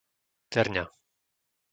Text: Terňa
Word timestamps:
Terňa 0.51 0.85